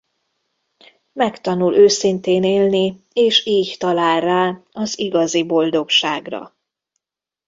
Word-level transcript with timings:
Megtanul 1.13 1.75
őszintén 1.75 2.43
élni 2.43 3.03
és 3.13 3.45
így 3.45 3.75
talál 3.79 4.21
rá 4.21 4.61
az 4.71 4.99
igazi 4.99 5.43
boldogságra. 5.43 6.55